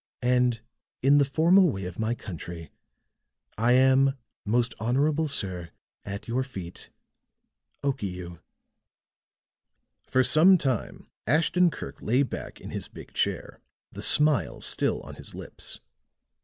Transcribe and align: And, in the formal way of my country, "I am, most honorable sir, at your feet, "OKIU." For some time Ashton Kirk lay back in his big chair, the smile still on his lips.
And, 0.23 0.61
in 1.03 1.19
the 1.19 1.25
formal 1.25 1.69
way 1.71 1.85
of 1.85 1.99
my 1.99 2.15
country, 2.15 2.71
"I 3.55 3.73
am, 3.73 4.17
most 4.43 4.73
honorable 4.79 5.27
sir, 5.27 5.69
at 6.03 6.27
your 6.27 6.41
feet, 6.41 6.89
"OKIU." 7.83 8.39
For 10.07 10.23
some 10.23 10.57
time 10.57 11.11
Ashton 11.27 11.69
Kirk 11.69 12.01
lay 12.01 12.23
back 12.23 12.59
in 12.59 12.71
his 12.71 12.87
big 12.87 13.13
chair, 13.13 13.59
the 13.91 14.01
smile 14.01 14.59
still 14.59 15.01
on 15.01 15.17
his 15.17 15.35
lips. 15.35 15.79